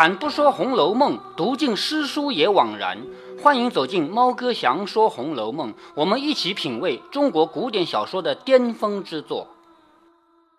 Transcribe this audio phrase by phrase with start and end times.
[0.00, 2.96] 开坛不说《红楼梦》，读尽诗书也枉然。
[3.42, 9.48] 欢迎走进猫哥祥说《红楼梦》，我们一起品味中国古典小说的巅峰之作。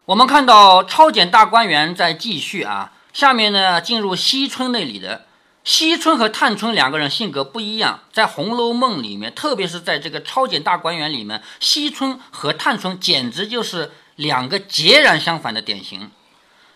[0.05, 5.25] 我们看到超检大观园在继续啊，下面呢进入惜春那里的。
[5.63, 16.11] 惜春和探春两个人性格不一样，在《红楼梦》里面，特别是在这个超检大观园里面，惜春和探春简直就是两个截然相反的典型。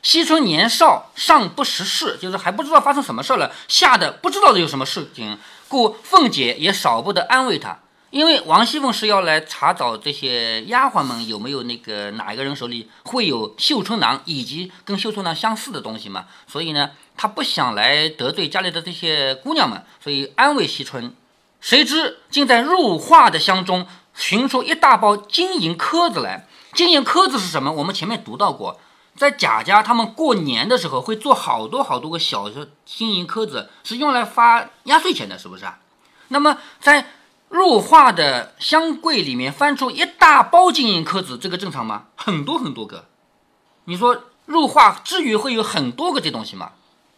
[0.05, 5.36] 惜春年少尚不识事，就是还不知道发生什么事儿了，吓得不知道有什么事情，
[5.68, 7.80] 故凤姐也少不得安慰她。
[8.12, 21.12] 因为王熙凤是要来查找这些丫鬟们有没有那个哪一个人手里会有绣春囊以及跟绣春囊相似的东西嘛，所以呢，她不想来得罪家里的这些姑娘们，所以安慰惜春。
[21.59, 26.47] 谁知竟在入画的箱中寻出一大包金银颗子来。
[26.73, 27.72] 金银颗子是什么？
[27.72, 28.80] 我们前面读到过，
[29.16, 35.80] 在贾家他们过年的时候会做好多好多个小的金银颗子，是用来发压岁钱的，是不是啊？
[36.27, 37.07] 那么在
[37.49, 42.07] 入画的箱柜里面翻出一大包金银颗子，这个正常吗？
[42.16, 43.05] 很多很多个，
[43.85, 46.72] 你说入画至于会有很多个这东西吗？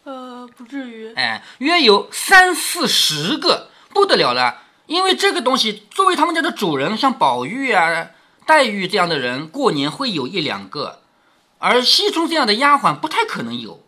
[0.04, 1.14] 呃，不至于。
[1.16, 4.62] 哎，约有三四十个，不得了了。
[4.86, 8.08] 因为这个东西作为他们家的主人，像宝玉啊、
[8.46, 11.02] 黛玉这样的人，过年会有一两个，
[11.60, 13.84] 而西充这样的丫鬟不太可能有。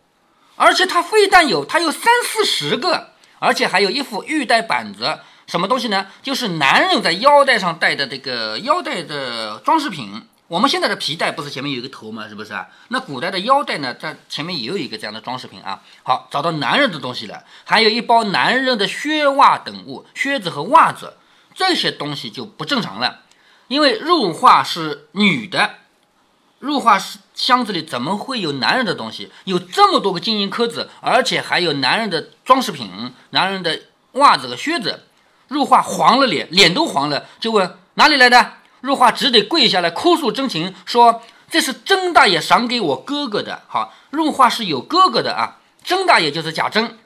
[0.56, 5.20] 而且他非但有，他有三四十个，而且还有一副玉带板子。
[5.46, 6.06] 什么东西呢？
[6.22, 10.22] 就是男人在腰带上戴的这个腰带的装饰品。
[10.46, 12.28] 我们现在的皮带不是前面有一个头吗？
[12.28, 12.68] 是不是啊？
[12.88, 15.80] 那古代的腰带呢，在前面也有一个这样的装饰品啊。
[16.02, 21.14] 好，找到男人的东西了，还有一包男人的靴袜等物，靴子和袜子
[21.54, 23.20] 这些东西就不正常了，
[23.68, 25.76] 因为入画是女的，
[26.60, 27.00] 入画
[27.34, 29.32] 箱子里怎么会有男人的东西？
[29.44, 33.80] 有这么多个金银颗子，而且还有男人的装饰品，男人的
[34.12, 35.04] 袜子和靴子。
[35.48, 38.52] 入画黄了脸，脸都黄了，就问哪里来的。
[38.82, 43.62] 入画只得跪下来哭诉真情，说这是甄大爷赏给我哥哥的。
[43.66, 46.98] 好，入画是有哥哥的啊，甄大爷就是贾珍，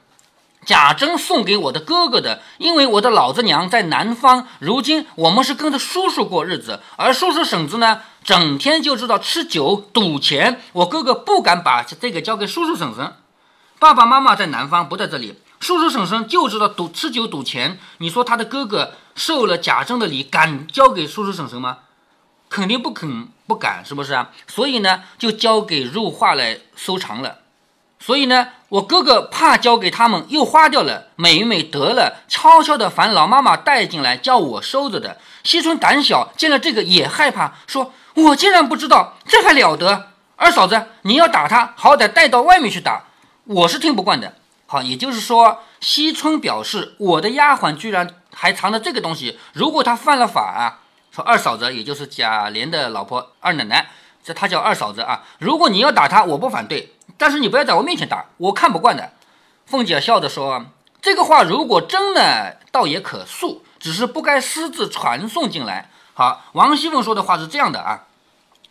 [0.65, 2.41] 贾珍送给我的哥哥的。
[2.59, 13.13] 因为我的老子娘在南方，如今我们是跟着叔叔过日子，而叔叔婶子呢，整天就知道吃酒赌钱，我哥哥不敢把这个交给叔叔婶婶。
[13.77, 15.39] 爸爸妈妈在南方，不在这里。
[15.59, 21.77] 叔叔婶婶就知道赌吃酒赌钱，你说他的哥哥受了贾政的礼，敢交给叔叔婶婶吗？
[22.49, 24.31] 肯定不肯，不敢，是不是啊？
[24.47, 27.41] 所以呢，就交给入画来收藏了。
[27.99, 35.19] 所以呢，我哥哥怕交给他们又花掉了，每每得了，悄悄的烦老妈妈带进来，叫我收着的。
[35.43, 40.07] 惜春胆小，见了这个也害怕，说我竟然不知道，这还了得？
[40.37, 43.03] 二嫂子，你要打他，好歹带到外面去打，
[43.43, 44.35] 我是听不惯的。
[44.67, 49.37] 好，也就是说，惜春表示我的丫鬟居然还藏着这个东西。
[49.53, 50.79] 如果她犯了法啊，
[51.11, 53.89] 说二嫂子，也就是贾琏的老婆二奶奶，
[54.23, 55.23] 这她叫二嫂子啊。
[55.39, 59.11] 如果你要打她，我不反对，但是你不要在我面前打，我看不惯的。
[59.65, 60.65] 凤姐笑着说
[61.01, 68.07] ：“这个话如果真的，倒也可恕，只是不该私自传送进来。”好，王熙凤说的话是这样的啊，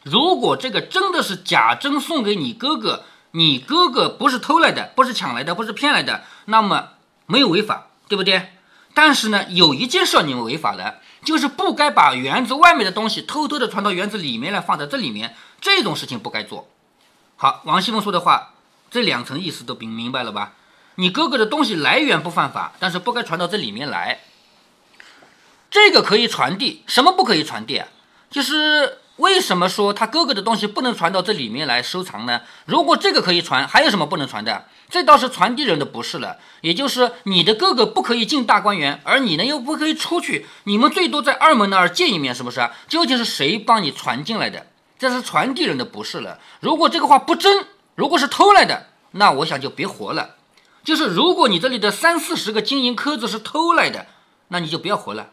[0.02, 3.04] 如果这个真的是贾珍送给你哥哥。
[3.36, 6.90] 你哥哥不是偷来的，不是抢来的，不是骗来的，那么
[7.26, 8.52] 没有违法，对不对？
[8.94, 16.68] 但是呢，有一件事你们违法了，就是不该把园子外面的东西偷偷的传到园子里面来，放在这里面，这种事情不该做。
[17.34, 18.52] 好，王熙凤说的话，
[18.88, 20.52] 这两层意思都明明白了吧？
[20.94, 24.20] 你哥哥的东西来源不犯法，但是不该传到这里面来。
[25.74, 27.88] 这个可以传递，什么不可以传递啊？
[28.30, 28.98] 就是。
[29.18, 32.40] 为什么说他哥哥的东西不能传到这里面来收藏呢？
[32.66, 34.66] 如果这个可以传，还有什么不能传的？
[34.90, 36.38] 这倒是传递人的不是了。
[36.62, 42.68] 也就是你的哥哥不可以进大观园，而你呢又不可以出去，你们最多在二门那儿见一面，是不是？
[42.88, 44.66] 究竟是谁帮你传进来的？
[44.98, 46.40] 这是传递人的不是了。
[46.58, 50.34] 如果这个话不真，如果是偷来的，那我想就别活了。
[50.82, 54.06] 就是如果你这里的三四十个金银颗子是偷来的，
[54.48, 55.28] 那你就不要活了，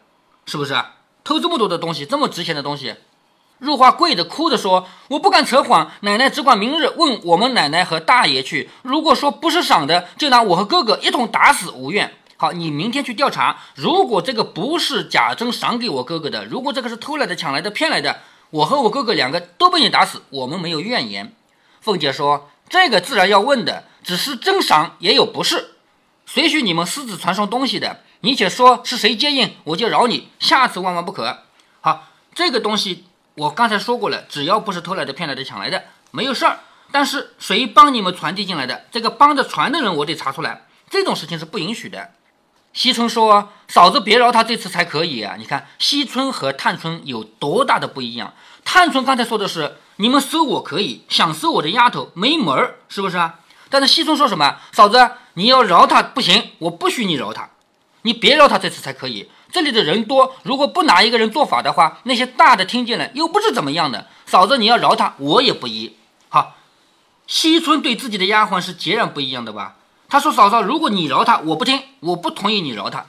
[0.46, 0.74] 是不是？
[1.24, 2.96] 偷这么多的东西，这么值钱的东西。
[3.58, 8.68] 入画跪着哭着说：“我不敢扯谎，奶奶只管明日问我们奶奶和大爷去。
[8.82, 12.12] 如果说不是赏的，就拿我和哥哥一同打死无怨。
[12.36, 13.58] 好，你明天去调查。
[13.76, 18.18] 如果这个不是贾珍赏给我哥哥的，如果这个是偷来的、抢来的、骗来的，
[18.50, 21.32] 我和我哥哥两个都被你打死，我们没有怨言。”
[21.80, 25.76] 凤姐说：“这个自然要问的，只是真赏也有不是，
[26.26, 31.44] 谁许你们私自传送东西的，你且说是谁接应，我就饶你，下次万万不可。
[31.80, 33.04] 好，这个东西。”
[33.34, 36.60] 我刚才说过了，只要不是偷来的、骗来的、抢来的，没有事儿。
[36.90, 38.84] 但是谁帮你们传递进来的？
[38.92, 40.66] 这个帮着传的人，我得查出来。
[40.90, 42.10] 这种事情是不允许的。
[42.74, 45.36] 惜春说：“嫂子别饶他这次才可以啊！
[45.38, 48.34] 你看惜春和探春有多大的不一样？
[48.66, 53.40] 探春刚才说的是你们收我可以，想收我的丫头没门儿，是不是啊？
[53.70, 54.58] 但是惜春说什么？
[54.72, 57.48] 嫂子你要饶他不行，我不许你饶他，
[58.02, 59.30] 你别饶他这次才可以。
[59.50, 64.06] 这里的人多，如果不拿一个人做法的话，那些大的听见了又不是怎么样的。
[64.26, 65.96] 嫂子你要饶他，我也不依。
[66.28, 66.56] 好，
[67.26, 69.76] 惜春对自己的丫鬟是截然不一样的吧？”
[70.08, 73.06] 他说：“嫂嫂，如果你饶他，我不听，我不同意你饶他。”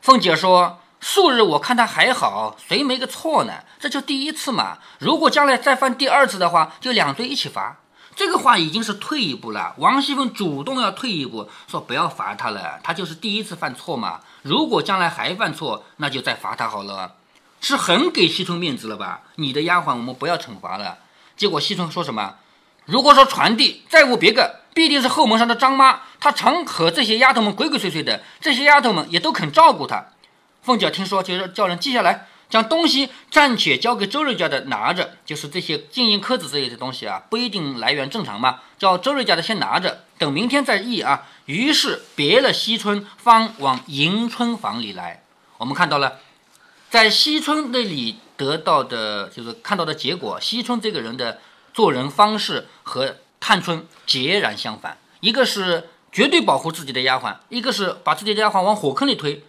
[0.00, 3.64] 凤姐说：“素日我看他还好，谁没个错呢？
[3.80, 4.78] 这就第一次嘛。
[4.98, 7.78] 如果将来再犯第二次的话，就两罪一起罚。”
[8.18, 9.76] 这个话已经是退一步了。
[9.78, 14.18] 王熙凤主动要退一步，说不要罚他了，他就是第一次犯错嘛。
[14.42, 17.14] 如果将来还犯错，那就再罚他好了，
[17.60, 19.20] 是很给惜春面子了吧？
[19.36, 20.98] 你的丫鬟我们不要惩罚了。
[21.36, 22.34] 结果惜春说什么？
[22.86, 24.56] 如果说传递再无别个。
[24.74, 30.04] 必定是后门上的张妈，她常和这些丫头们鬼鬼祟祟的，这些丫头们也都肯照顾她。
[30.62, 41.26] 凤姐听说，就是叫人记下来，将东西暂且交给周瑞家的拿着，就是这些金银壳子之类的东西啊，不一定来源正常嘛，叫周瑞家的先拿着，等明天再议啊。
[41.46, 45.22] 于是别了惜春，方往迎春房里来。
[45.58, 46.20] 我们看到了，
[46.90, 51.40] 在惜春那里得到的，就是看到的结果，惜春这个人的
[51.72, 53.16] 做人方式和。
[53.40, 59.44] 探春截然相反，一个是绝对保护自己的丫鬟，一个是把自己的丫鬟往火坑里推。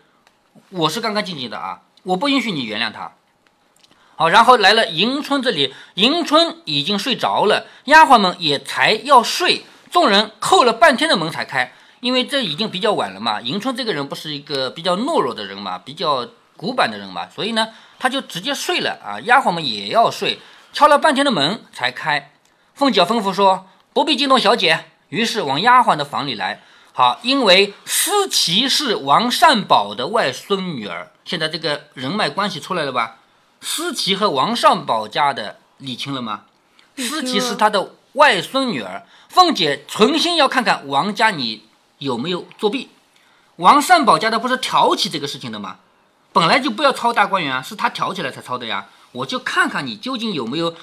[0.70, 3.14] 我是干干净净的啊，我不允许你原谅他。
[4.16, 13.42] 好，然后来了迎春这里，迎春已经睡着了，丫鬟们也才要睡，众人叩了半天的门才开，因为这已经比较晚了嘛。
[13.42, 19.20] 迎春这个人不是一个比较懦弱的人嘛，比较古板的人嘛，所以呢，他就直接睡了啊。
[19.22, 20.40] 丫鬟们也要睡，
[20.74, 22.32] 敲了半天的门才开。
[22.74, 23.68] 凤姐吩咐说。
[23.92, 26.62] 不必惊动小姐，于是往丫鬟的房里来。
[26.94, 33.18] 好，因为思琪是王善保的外孙女儿，现在这个人脉关系出来了吧？
[33.62, 36.46] 思琪和王善保家的理清了吗？
[36.98, 39.06] 思琪是他的外孙女儿。
[39.28, 41.66] 凤姐存心要看看王家你
[42.00, 42.90] 有没有作弊。
[43.58, 45.78] 王善保家的不是挑起这个事情的吗？
[46.34, 48.88] 本来就不要抄大观园啊，是他挑起来才抄的呀。
[49.12, 50.76] 我就看看你究竟有没有。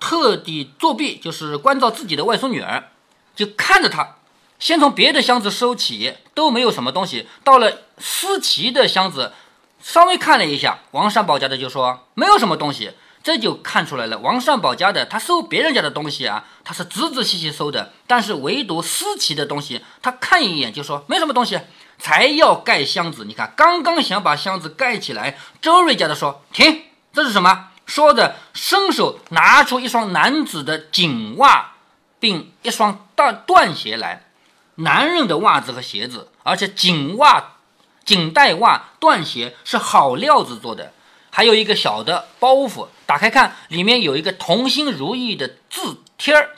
[0.00, 2.88] 特地作弊，就是关照自己的外孙女儿，
[3.36, 4.16] 就看着他，
[4.58, 7.28] 先从别的箱子收起，都没有什么东西。
[7.44, 9.32] 到了思琪的箱子，
[9.82, 12.92] 稍微看了一下，王善保家的就说没有什么东西，
[13.22, 14.18] 这就看出来了。
[14.18, 21.60] 王善保家的他收别人家的东西啊，他是仔仔细细收的，但是唯独思琪的东西，他看一眼就说没什么东西，
[21.98, 23.24] 才要盖箱子。
[23.24, 27.68] 你看，刚刚想把箱子盖起来，周瑞家的说停，这是什么？
[27.84, 31.72] 说着，伸手拿出一双男子的锦袜，
[32.20, 34.26] 并一双大缎鞋来。
[34.76, 37.56] 男人的袜子和鞋子，而且锦袜、
[38.04, 40.92] 锦带袜、缎鞋是好料子做的。
[41.30, 46.56] 还有一个小的包袱，打开看，里面有一个“同心如意”的字贴儿。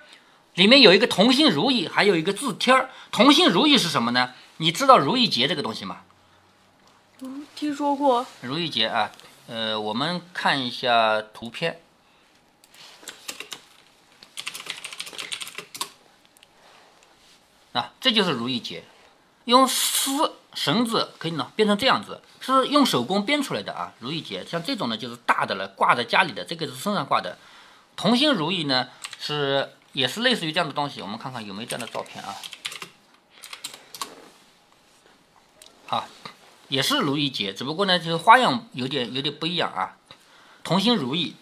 [0.54, 2.90] 里面有一个“同心如意”，还有一个字贴儿。
[3.12, 4.32] “同心如意”是什么呢？
[4.56, 6.02] 你知道如意结这个东西吗？
[7.20, 8.26] 嗯，听说过。
[8.40, 9.10] 如意结啊。
[9.46, 11.80] 呃，我们看一下图片。
[17.72, 18.84] 啊，这就是如意结，
[19.44, 23.92] 用丝绳子可以呢编成这样子，是用手工编出来的啊。
[23.98, 27.38] 如意结像这种呢，就是大的了，挂在家里的，这个是身上挂的。
[27.96, 28.88] 同心如意呢，
[29.20, 32.34] 是也是类似于这样的东西，我们看看有没有这样的照片啊。
[35.86, 36.06] 好。
[36.68, 39.96] 也是如意结，只不过呢，就是花样有点有点不一样啊。
[40.64, 41.36] 同心如意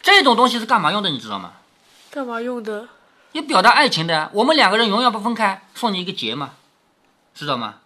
[0.00, 1.10] 这种东西是干嘛用的？
[1.10, 1.54] 你知道吗？
[2.12, 2.88] 干嘛用的？
[3.32, 4.30] 要表达爱情的。
[4.32, 6.52] 我们两个人永远不分开，送你一个结嘛，
[7.34, 7.76] 知道吗？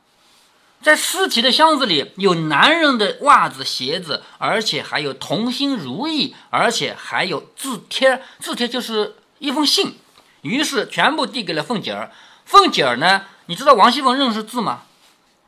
[0.82, 8.22] 在尸体的箱子里有男人的袜子、鞋子，而且还有同心如意，而且还有字帖。
[8.38, 9.98] 字帖就是一封信。
[10.42, 12.12] 于是全部递给了凤姐儿。
[12.44, 13.22] 凤姐儿呢？
[13.46, 14.82] 你知道王熙凤认识字吗？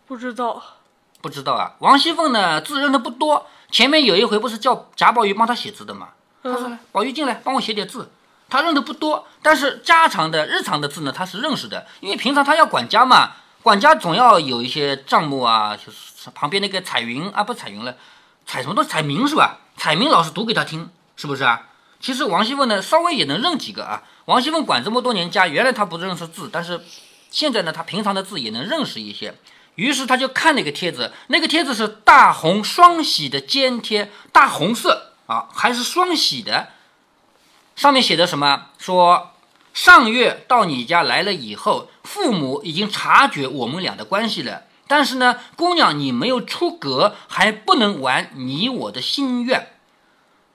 [0.06, 0.62] 不知道。
[1.20, 3.46] 不知道啊，王熙凤呢字认的不多。
[3.70, 6.08] 前面有一回不是叫贾宝玉帮她写字的吗？
[6.42, 8.10] 他说：“宝玉进来帮我写点字。”
[8.48, 11.86] 他认的不多，但是家常的日常的字呢，他是认识的。
[12.00, 13.32] 因为平常他要管家嘛，
[13.68, 17.94] 管家总要有一些账目啊，就是旁边那个彩云啊，不彩云了，
[18.46, 18.82] 彩什么都？
[18.82, 19.58] 彩明是吧？
[19.76, 21.68] 彩明老师读给他听，是不是啊？
[22.00, 24.04] 其实王熙凤呢稍微也能认几个啊。
[24.24, 26.80] 王熙凤管这么多年家，原来他不认识字，但是
[27.30, 29.34] 现在呢，他平常的字也能认识一些。
[29.74, 36.68] 于是他就看那个贴子，那个贴子是大红双喜的笺贴，大红色啊，还是双喜的。
[37.76, 38.68] 上面写的什么？
[38.78, 39.32] 说
[39.80, 44.64] 上月到你家来了以后，父母已经察觉我们俩的关系了。
[44.88, 49.68] 但是呢，姑娘你没有出阁，还不能完你我的心愿。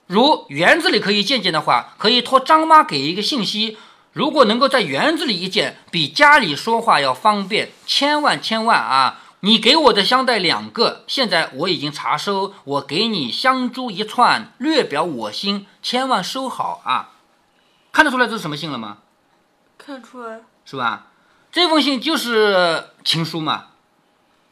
[0.06, 3.78] 如园子里可以见见的话，可以托张妈给一个信息。
[4.12, 7.70] 如果能够在园子里一见，比家里说话要方便。
[7.86, 9.22] 千万千万啊！
[9.40, 17.12] 你给我的香袋两个，现在我已经查收，我给你香珠一串，略表我心，千万收好啊！
[17.90, 18.98] 看得出来这是什么信了吗？
[19.78, 21.08] 看出来，是吧？
[21.52, 23.66] 这封信就是情书嘛。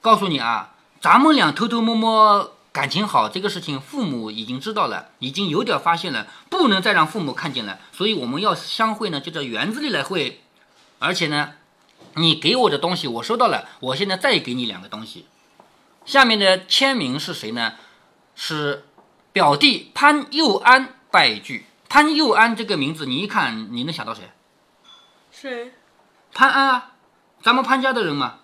[0.00, 7.78] 告诉你啊，咱们俩偷偷摸摸感情好这个事情，父母已经知道了，已经有点发现了，不能再让父母看见了。
[7.92, 10.42] 所以我们要相会呢，就在园子里来会。
[10.98, 11.52] 而且呢，
[12.14, 15.26] 你给我的东西我收到了，我现在再给你两个东西。
[16.04, 17.74] 下面的签名是谁呢？
[18.34, 18.84] 是
[19.32, 21.66] 表弟潘佑安拜具。
[21.88, 24.30] 潘佑安这个名字，你一看你能想到谁？
[25.42, 25.72] 谁？
[26.32, 26.92] 潘安啊，
[27.42, 28.36] 咱们潘家的人嘛。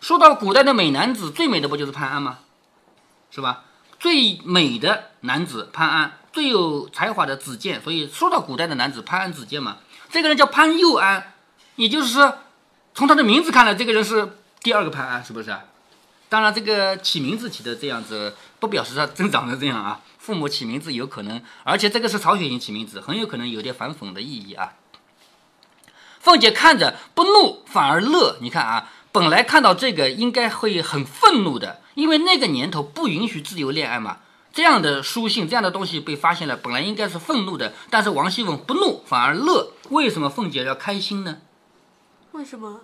[0.00, 2.38] 说到古代的美男子，最美的不就是潘安吗？
[3.30, 3.64] 是吧？
[4.00, 9.76] 最美的男子潘安，最有才华的子建，所以说到古代的男子潘安子建嘛。
[10.08, 11.34] 这个人叫潘佑安，
[11.76, 12.38] 也就是说，
[12.94, 15.54] 从他的名字看来，这个人是第二个潘安，是不是？
[16.30, 20.00] 当然，这个起名字起的这样子，不表示他真长得这样啊。
[20.16, 24.72] 父母起名字有可能，而且这个是曹雪芹起名字，很有可能有点反讽的意义啊。
[26.20, 28.90] 凤姐看着不怒反而乐，你看啊。
[29.10, 34.18] 本来看到这个应该会很愤怒的，因为那个年头不允许自由恋爱嘛。
[34.52, 37.72] 这样的书信，这样的东西被发现了，本来应该是愤怒的。
[37.88, 41.38] 但是王熙凤不怒反而乐，为什么凤姐要开心呢？
[42.32, 42.80] 为什么？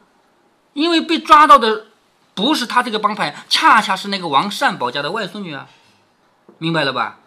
[0.73, 1.87] 因为被抓到的
[2.33, 5.69] 不是他这个帮派，恰恰是那个王善保家的外孙女啊，
[6.59, 7.19] 明白了吧？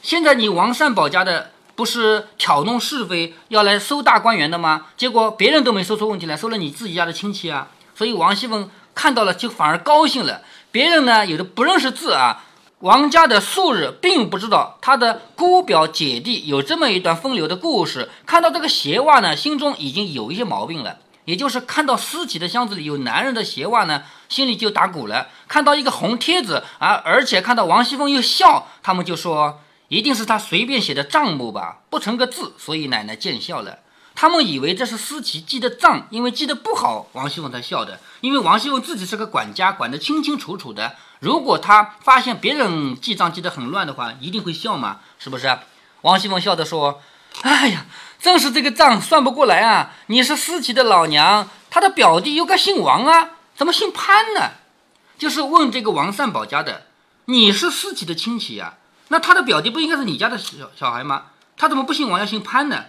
[0.00, 4.86] 现在你王善保家的不是挑弄是非要来搜大观园的吗？
[4.96, 7.68] 结果别人都没搜出问题来，搜了你自己家的亲戚啊。
[7.94, 10.42] 所以王熙凤看到了，就反而高兴了。
[10.72, 12.42] 别人呢，有的不认识字啊。
[12.80, 18.08] 王家的素日并不知道他的姑表姐弟有这么一段风流的故事。
[18.26, 20.96] 看到这个鞋袜呢，心中已经有一些毛病了。
[21.26, 25.28] 也就是看到尸体的箱子里有男人的鞋袜呢，心里就打鼓了。
[25.46, 33.78] 看到一个红贴子啊，而且看到王熙凤又笑，他们就说一定是他随便写的账目吧，不成个字，所以奶奶见笑了。
[34.14, 38.00] 他们以为这是思琪记的账，因为记得不好，王熙凤才笑的。
[38.20, 40.96] 因为王熙凤自己是个管家，管得清清楚楚的。
[41.20, 45.58] 如果他发现别人记账记得很乱的话，一定会笑嘛，是不是？
[46.02, 47.00] 王熙凤笑着说
[47.42, 47.86] ：“哎呀，
[48.20, 49.92] 正是这个账算不过来啊！
[50.06, 54.50] 你是思琪的老娘，他的表弟又该姓王啊，怎么姓潘呢？
[55.16, 56.86] 就是问这个王善保家的，
[57.26, 58.77] 你是思琪的亲戚呀，
[59.08, 61.24] 那他的表弟不应该是你家的小小孩吗？
[61.56, 62.84] 他怎么不姓王要姓潘呢？”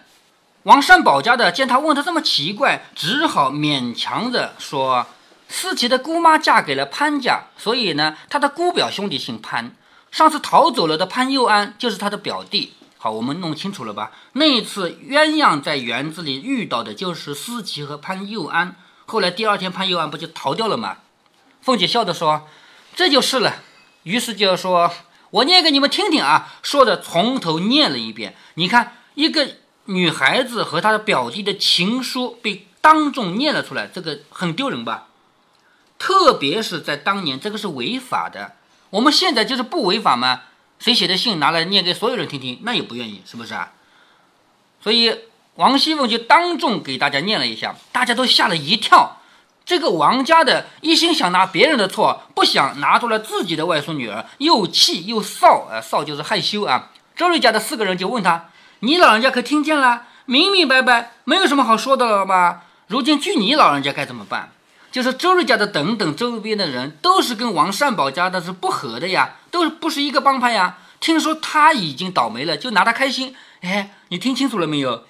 [0.63, 5.07] 王善保家的见他问他这么奇怪，只好勉强着说
[5.47, 9.73] ：“思琪的姑妈嫁给了潘家，所以呢，他的姑表兄弟姓潘。
[10.11, 12.73] 上次逃走了的潘佑安就是他的表弟。
[12.97, 14.11] 好，我们弄清楚了吧？
[14.33, 18.75] 那一次鸳鸯在园子里遇到的就是思琪和潘佑安。
[19.05, 20.97] 后来第二天潘佑安不就逃掉了吗？”
[21.63, 22.47] 凤姐笑着说
[22.93, 23.63] ：“这就是了。”
[24.03, 24.91] 于是就说
[25.31, 28.35] ：“我念给你们听听啊！”说着从头念了一遍。
[28.55, 29.55] 你看一个。
[29.85, 35.07] 女孩子和她的表弟的情书被当众念了出来，这个很丢人吧？
[35.97, 38.53] 特别是在当年，这个是违法的。
[38.91, 40.41] 我们现在就是不违法吗？
[40.77, 43.71] 谁写的信拿来念给所有人听听，那也不愿意，是不是啊？
[44.79, 45.21] 所以
[45.55, 49.18] 王熙凤就当众给大家念了一下，大家都吓了一跳。
[49.69, 56.89] 这个王家的一心想拿别人的错，不想拿出来自己的外孙女儿，又气又臊，呃，臊就是害羞啊。
[57.15, 58.45] 周瑞家的四个人就问他。
[58.79, 62.63] 你老人家可听见了，明明白白，没有什么好说的了吧？
[62.87, 64.49] 如今据你老人家该怎么办？
[64.91, 70.77] 就是周瑞家的等等周边的人都是跟王善保家的是不和的呀，都不是一个帮派呀。
[70.99, 73.35] 听说他已经倒霉了，就拿他开心。
[73.61, 75.03] 哎，你听清楚了没有？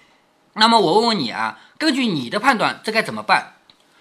[0.56, 3.54] 那么我问问你啊，根据你的判断，这该怎么办？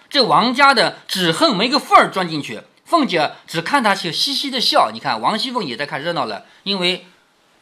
[0.09, 2.61] 这王家的只恨没个缝儿钻进去。
[2.85, 4.89] 凤姐只看他就嘻嘻的笑。
[4.91, 7.05] 你看王熙凤也在看热闹了，因为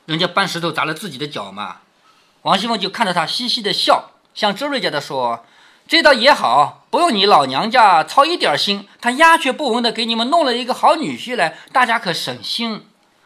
[0.06, 1.80] 人家搬石头砸了自己的脚嘛。
[2.44, 5.46] 王熙凤就看着他嘻嘻的笑，向周瑞家的说
[5.86, 12.86] ：“这倒也好，不用你老娘家操一点心，他鸦雀不闻的给你们弄了一个好女婿来，大家可省心。”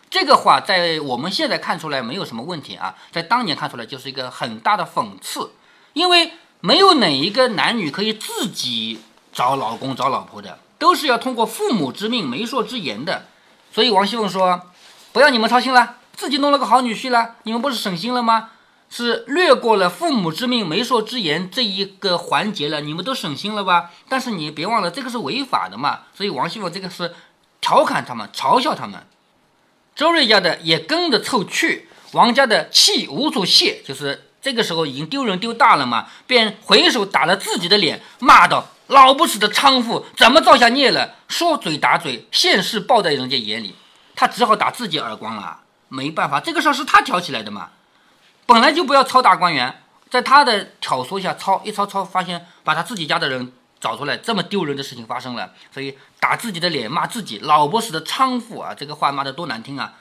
[0.10, 5.52] 这个话在我们现在看出来没有什么问题啊，在当年看出来就是一个很大的讽刺，
[5.94, 9.00] 因为没有哪一个男女可以自己
[9.34, 13.28] 找老公找老婆的，都是要通过父母之命、媒妁之言的。
[13.72, 14.62] 所以王熙凤说
[15.14, 18.50] ：“不要你们操心了，自己弄了个好女婿了，你们不是省心了吗？”
[18.94, 23.90] 是略过了父母之命、媒妁之言这一个环节了，你们都省心了吧？
[24.10, 26.02] 但是你别忘了，这个是违法的嘛。
[26.14, 27.14] 所以王熙凤这个是
[27.62, 29.08] 调侃他们、嘲笑他们。
[29.96, 43.74] 周瑞家的也跟着凑去，王家的气无处泄，就是这个时候已经丢人丢大了嘛，便回手打了自己的脸，骂道：“老不死的娼妇，怎么造下孽了？”说嘴打嘴，现世报在人家眼里，
[44.16, 45.60] 他只好打自己耳光了。
[45.88, 47.70] 没办法，这个事儿是他挑起来的嘛，
[48.46, 58.74] 本来就不要抄大观园，在他的挑唆下抄一抄抄，发现把他自己家的人找出来，这么丢人的事情发生了，所以打自己的脸，骂自己老不死的娼妇啊！
[58.74, 59.94] 这个话骂得多难听啊！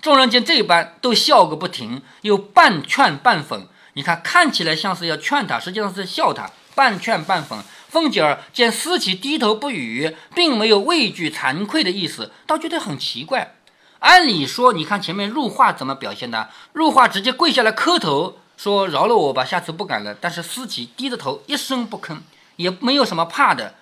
[0.00, 3.66] 众人见这般，都笑个不停，又半劝半讽。
[3.92, 7.58] 你看，看起来像是要劝他，实际上是笑他，半劝半讽。
[7.90, 13.56] 凤姐儿见思琪低头不语，并没有畏惧惭愧的意思，倒觉得很奇怪。
[13.98, 16.48] 按理说，你看前面入画怎么表现的？
[16.72, 20.14] 入画直接跪下来磕头，说饶了我吧，下次不敢了。
[20.14, 22.18] 但是思琪低着头，一声不吭，
[22.54, 23.74] 也没有什么怕的。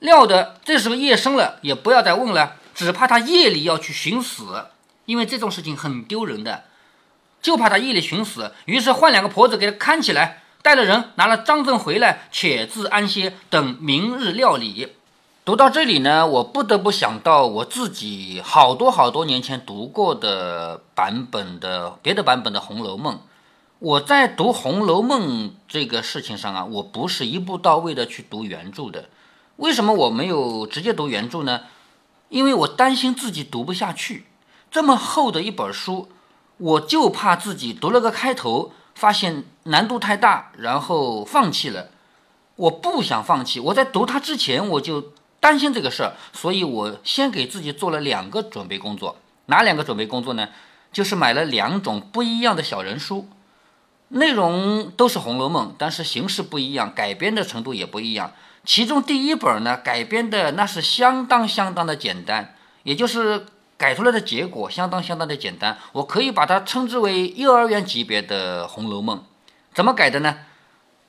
[0.00, 4.66] 料得这时候夜深了，也不要再问了，只怕他夜里要去寻死，
[5.06, 6.64] 因为这种事情很丢人的，
[7.40, 8.52] 就怕他夜里寻死。
[8.66, 14.92] 于是换两个婆子给他看起来，带了人拿了张证回来，且自安歇，等明日料理。
[15.44, 23.16] 读到这里呢，我不得不想到我自己好多好多年前读过的版本的别的版本的《红楼梦》。
[23.80, 29.08] 我在读《红楼梦》这个事情上啊，我不是一步到位的去读原著的。
[29.56, 31.62] 为什么我没有直接读原著呢？
[32.28, 34.26] 因为我担心自己读不下去。
[34.70, 36.08] 这么厚的一本书，
[36.56, 41.88] 我就怕自己读了个开头，发现难度太大，然后放弃了。
[42.56, 43.60] 我不想放弃。
[43.60, 45.12] 我在读它之前，我就。
[45.42, 49.16] 担心这个事儿，所以我先给自己做了两个准备工作。
[49.46, 50.48] 哪两个准备工作呢？
[50.92, 53.28] 就是买了两种不一样的小人书，
[54.06, 58.32] 内容都是《红楼梦》，但是形式不一样，改编的程度也不一样。
[58.64, 63.44] 其中第一本呢，改编的那是相当相当的简单，也就是
[63.82, 65.76] 改出来的结果相当相当的简单。
[65.90, 69.18] 我可以把它称之为幼儿园级别的《红楼梦》。
[69.74, 70.36] 怎么改的呢？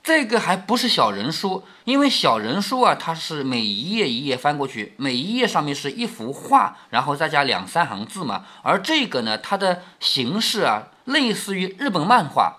[0.02, 8.44] 这个还不是小人书，因为小人书啊，它是每一页一页翻过去，每一页上面是一幅画，然后再加两三行字嘛。
[8.62, 12.56] 而这个呢，它的形式啊，类似于日本漫画。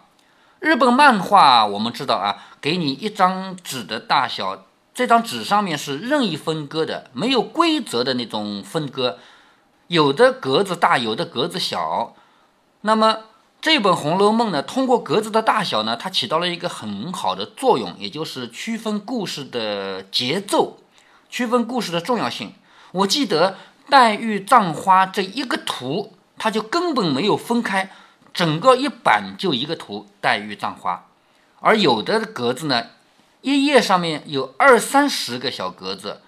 [0.62, 9.20] 日本漫画我们知道啊，给你一张纸的大小，这张纸上面是任意分割的，没有规则的那种分割，
[9.88, 12.16] 有的格子大，有的格子小。
[12.82, 13.20] 那么。
[13.62, 20.78] 这本《红楼梦》呢，通过格子的大小呢，它起到了一个很好的作用，也就是区分故事的节奏，
[21.32, 22.54] 区分故事的重要性。
[22.92, 23.58] 我记得
[23.90, 27.90] 黛玉葬花这一个图，它就根本没有分开，
[28.32, 31.08] 整个一版就一个图，黛玉葬花。
[31.60, 32.90] 而有的格子呢，
[33.42, 36.22] 一页上面有二三十个小格子，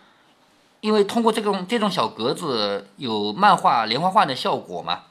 [0.82, 5.04] 因为通过这种这种小格子有漫画连环画的效果嘛。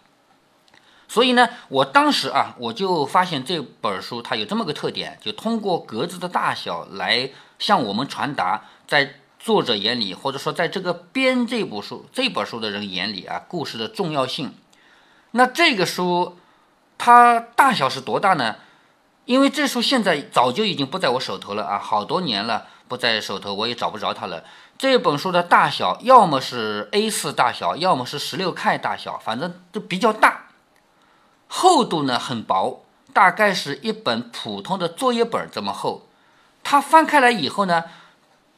[1.09, 14.53] 所以呢，我当时啊，我就发现这本书它有这么个特点，就通过格子的大小来向我们传达，在作者眼里，或者说在这个编这部书这本书的人眼里啊，故事的重要性。
[15.31, 16.37] 那这个书
[16.99, 18.57] 它大小是多大呢？
[19.27, 24.43] 因为这书现在早就已经不在我手头了啊，好多年了不在手头，我也找不着它了。
[24.79, 30.49] 这本书的大小要么是 A4 大小，要么是十六 K 大小，反正就比较大。
[31.49, 36.09] 厚度呢很薄，大概是一本普通的作业本这么厚。
[36.63, 37.85] 它翻开来以后呢，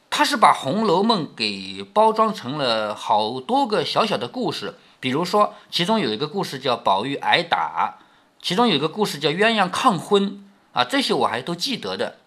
[0.09, 4.75] 它是把《红楼梦》给包装成了好多个小小的故事。
[4.99, 7.99] 比如说，其中有一个故事叫宝玉挨打，
[8.41, 12.17] 其中有一个故事叫鸳鸯抗婚啊，这些我还都记得的。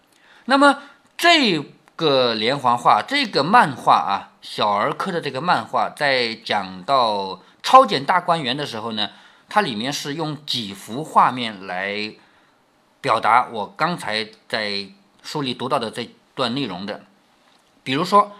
[0.45, 0.79] 那么
[1.15, 1.63] 这
[2.03, 9.09] 个连环画，这个漫画啊，小儿科的这个漫画，在讲到超检大观园的时候呢。
[9.49, 12.11] 它里面是用几幅画面来
[13.01, 14.87] 表达我刚才在
[15.21, 17.01] 书里读到的这段内容的，
[17.83, 18.31] 比如说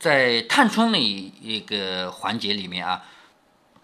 [0.00, 3.04] 在探春那一个环节里面啊，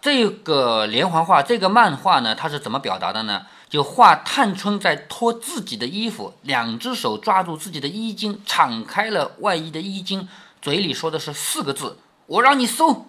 [0.01, 3.45] 这个连环画这个漫画呢，它是怎么表达的呢？
[3.73, 10.27] 就画探春在脱自己的衣服，两只手抓住自己的衣襟，敞开了外衣的衣襟，
[10.61, 13.07] 嘴里说的是四个字：“我让你搜。”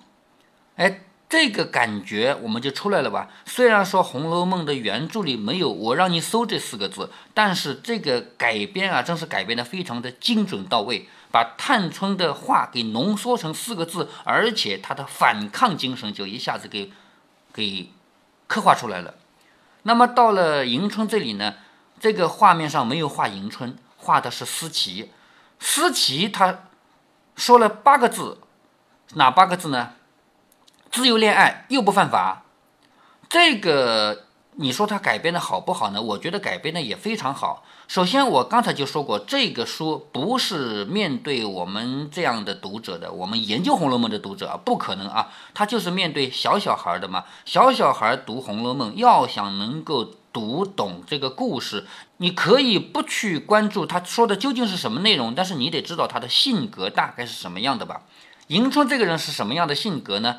[0.77, 1.03] 哎。
[1.27, 3.29] 这个感觉我们就出来了吧？
[3.45, 16.93] 虽然说《红楼梦》的原著里没有“我让你搜”这四个字，但是这个改编啊，真是改编的非常的精准到位，把探春的话给浓缩成四个字，而且她的反抗精神就一下子给
[17.53, 17.91] 给
[18.47, 19.15] 刻画出来了。
[19.85, 21.55] 那么到了迎春这里呢，
[22.01, 25.13] 这个画面上没有画迎春，画的是思琪。
[25.61, 26.65] 思琪他
[27.37, 28.39] 说了八个字，
[29.15, 29.93] 哪八个字呢？
[30.91, 32.43] 自由恋爱又不犯法。
[33.29, 34.24] 这个
[34.57, 36.01] 你说他改编的好不好呢？
[36.01, 37.65] 我觉得改编的也非常好。
[37.89, 47.25] 首先，我刚才就说过，这个书不是面对我们这样的读者的，我们研究《红楼梦》的读者啊，不可能啊，他就是面对小小孩的嘛。
[47.45, 51.87] 小小孩读《红楼梦》，要想能够读懂这个故事，
[52.19, 58.03] 你可以不去关注他说的究竟是什么内容，但是你得知道他的性格大概是什么样的吧。
[58.49, 60.37] 迎春这个人是什么样的性格呢？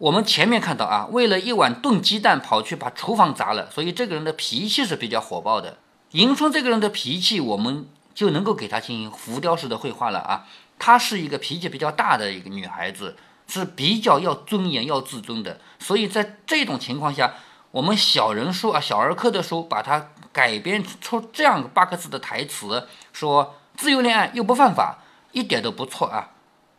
[0.00, 5.76] 我们前面看到啊，为了一碗炖鸡蛋跑去把厨房砸了，所以这个人的脾气是比较火爆的。
[6.12, 10.46] 迎春这个人的脾气，我们就能够给她进行浮雕式的绘画了啊。
[10.78, 13.14] 她是一个脾气比较大的一个女孩子，
[13.46, 15.60] 是比较要尊严、要自尊的。
[15.78, 17.34] 所以在这种情况下，
[17.70, 25.00] 我们小人书啊、小儿科的书，把它改编出这样八个字的台词，说自由恋爱又不犯法，
[25.32, 26.30] 一点都不错啊。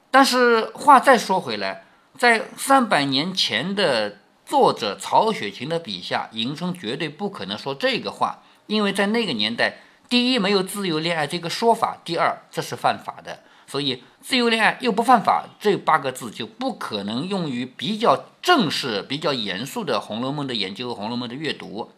[0.10, 1.86] 但是话再说回来，
[2.18, 8.44] 在三百年前的作者曹雪芹的笔下，迎春绝对不可能说这个话。
[8.68, 21.92] 因为在那个年代，第一没有自由恋爱这个说法，第二这是犯法的，所以自由恋爱又不犯法这八个字就不可能用于比较正式、比较严肃的《红楼梦》的研究、《红楼梦》的阅读。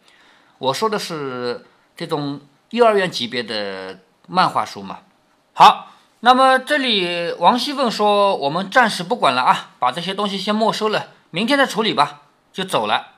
[0.58, 5.00] 我说的是这种幼儿园级别的漫画书嘛。
[5.52, 5.93] 好，
[6.24, 13.08] 那么这里王熙凤说：“我们暂时不管了啊，把这些东西先没收了，明天再处理吧。”就走了。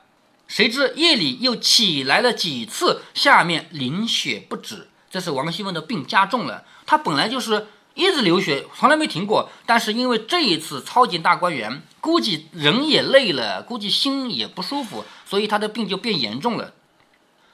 [0.45, 4.89] 谁知夜里又起来了几次，下面淋血不止。
[5.09, 6.65] 这是王熙凤的病加重了。
[6.85, 9.49] 她本来就是一直流血，从来没停过。
[9.65, 16.73] 但是因为这一次抄检大观园，估计人也累了，估计心也不舒服，所以她的病就变严重了。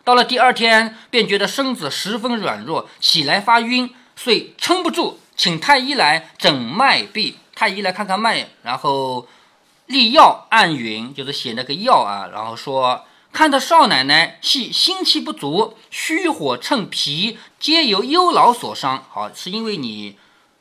[0.04, 7.38] 到了第二天，便觉得身子十分软弱，起来发晕，遂撑不住，请太医来诊脉臂。
[7.56, 9.28] 太医来看看脉，然后。
[9.88, 19.04] 立药按云，就是写那个药啊，然后说看到少奶奶系心气不足，虚火趁脾，皆由忧劳所伤。
[19.10, 20.18] 好，是因为你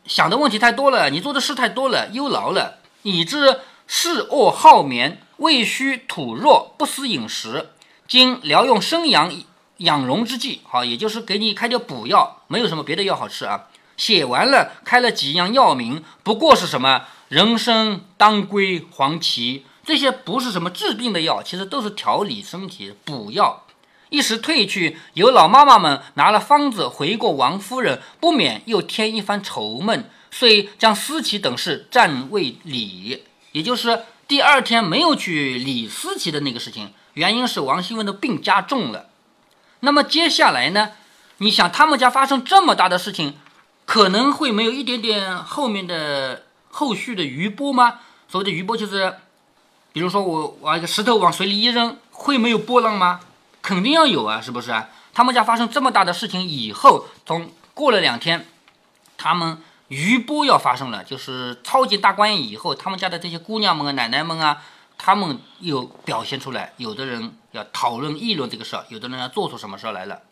[0.07, 7.71] 想的问题太多了，你做的事太多了，忧劳了，以致嗜卧好眠，胃虚土弱，不思饮食。
[8.09, 9.33] 今疗用生阳
[9.79, 13.69] 养荣之剂，好，也就是给你开点补药，没有什么别的药好吃啊。
[13.96, 17.05] 写完了，开了几样药名，不过是什么？
[17.28, 23.64] 人参、当归、黄芪，这些不是什么治病的药，其实都是调理身体补药。
[24.11, 33.24] 一时退去，有老妈妈们拿了方子回过王夫人，不免又添一番愁闷，遂将思琪等事暂未理。
[33.52, 39.07] 也就是第二天没有去理思琪的那个事情，原因是王熙凤的病加重了。
[39.81, 40.90] 那么接下来呢？
[41.38, 43.35] 你想他们家发生这么大的事情，
[43.92, 46.44] 可能会没有一点点后面的？
[46.70, 48.00] 后续的余波吗？
[48.26, 49.16] 所谓的余波就是，
[49.92, 53.20] 比如说我把一个石头往水里一扔，会没有波浪吗？
[53.61, 54.72] 肯定要有啊，是不是？
[55.12, 58.46] 他们家发生这么大的事情以后，从过了两天，
[59.18, 64.62] 他们余波要发生了，就是超级大观园以后，他们家的这些姑娘们啊、奶奶们啊，
[64.96, 70.22] 他们又表现出来，有的人要讨论议论这个事儿，有的人要做出什么事儿来了。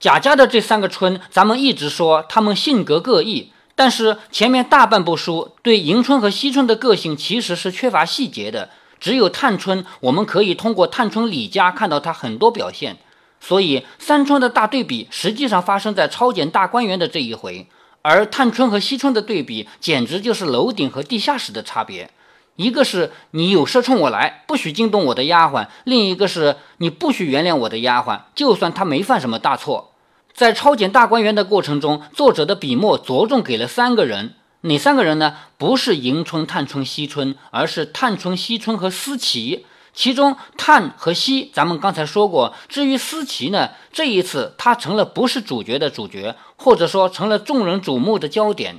[0.00, 12.96] 贾家的这三个春，咱们一直说他们性格各异，但是前面大半部书对迎春和惜春的个性其实是缺乏细节的，只有探春，我们可以通过探春李家看到她很多表现。
[13.40, 17.66] 所以三春的大对比实际上发生在抄检大观园的这一回，
[18.00, 22.10] 而探春和惜春的对比简直就是楼顶和地下室的差别。
[22.56, 29.89] 一个是你有事冲我来，不许惊动我的丫鬟；另一个是你不许原谅我的丫鬟，就算她没犯什么大错。
[30.34, 35.36] 在抄检大观园的过程中，作者的笔墨着重给了三个人，哪三个人呢？
[35.58, 39.66] 不是迎春、探春、惜春，而是探春、惜春和思琪。
[39.92, 42.54] 其中探和惜，咱们刚才说过。
[42.68, 48.76] 至于思琪呢，这一次他成了不是主角的主角，或者说成了众人瞩目的焦点。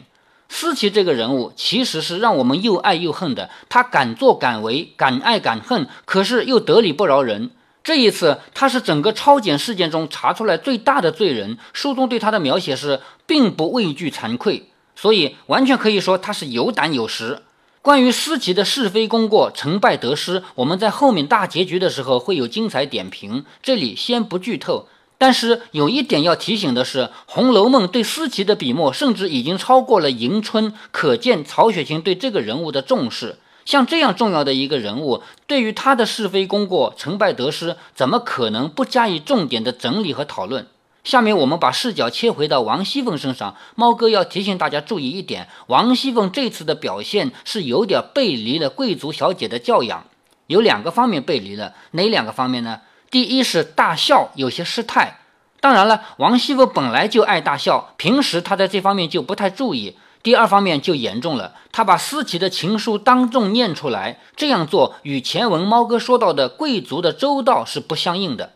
[0.47, 7.51] 思琪这个人物其实是让我们又爱又恨的，他敢作敢为，敢爱敢恨，可是又得理不饶人。
[7.83, 11.57] 这一次，他是整个超检事件中查出来最大的罪人。
[11.73, 17.41] 书中对他的描写是，并不畏惧惭愧，所以完全可以说他是有胆有识。
[17.81, 24.87] 关于思琪的是非功过、成败得失，我们在后面大结局的时候会有精彩点评，这里先不剧透。
[25.17, 33.37] 但是有一点要提醒的是，《红楼梦》对思琪的笔墨甚至已经超过了迎春，可见曹雪芹对这个人物的重视。
[33.65, 40.67] 像这样重要的一个人物，对于他的是非功过、成败得失，怎么可能不加以重点的整理和讨论？
[41.03, 50.05] 下面我们把视角切回到王熙凤身上，猫哥要提醒大家注意一点：王熙凤这次的表现是有点背离了贵族小姐的教养，
[50.45, 52.81] 有两个方面背离了，哪两个方面呢？
[53.09, 55.21] 第一是大笑有些失态，
[55.59, 59.97] 当然了，王熙凤本来就爱大笑，平时她在这方面就不太注意。
[60.23, 68.53] 第二方面就严重了，他把思琪的情书当众念出来，这样做与前文猫哥说到的贵族的周到是不相应的。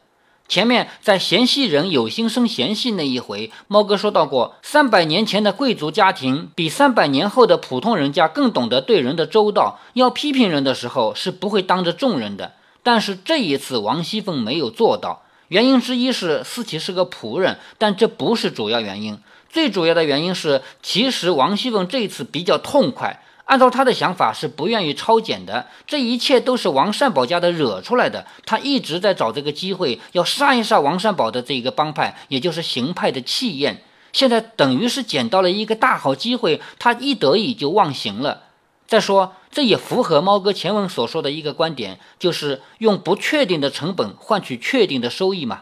[0.47, 12.53] 前面在嫌隙人有心生嫌隙那一回，猫哥说到过，三百年前的贵族家庭比三百年后的普通人家更懂得对人的周到，要批评人的时候是不会当着众人的。
[12.83, 19.17] 但是这一次王熙凤没有做到，原因之一是思琪是个仆人，但这不是主要原因。
[19.55, 25.67] 最主要的原因是，其实王熙凤这一次比较痛快，按照她的想法是不愿意抄检的。
[25.87, 33.81] 这一切都是王善保家的惹出来的，他一直在找这个机会要杀一杀王善保的这一个帮派，也就是邢派的气焰。
[34.11, 38.43] 现在等于是捡到了一个大好机会，他一得意就忘形了。
[38.85, 45.61] 再说，这也符合猫哥前文所说的一个观点，就是用不确定的成本换取确定的收益嘛。